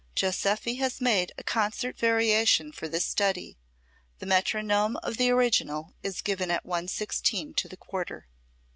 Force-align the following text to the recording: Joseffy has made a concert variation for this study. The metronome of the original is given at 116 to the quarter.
Joseffy 0.15 0.79
has 0.79 0.99
made 0.99 1.31
a 1.37 1.43
concert 1.43 1.95
variation 1.95 2.71
for 2.71 2.87
this 2.87 3.05
study. 3.05 3.59
The 4.17 4.25
metronome 4.25 4.95
of 5.03 5.17
the 5.17 5.29
original 5.29 5.93
is 6.01 6.23
given 6.23 6.49
at 6.49 6.65
116 6.65 7.53
to 7.53 7.67
the 7.69 7.77
quarter. 7.77 8.25